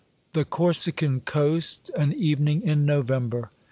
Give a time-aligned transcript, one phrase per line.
[0.33, 3.51] The Corsican coast, an evening in November.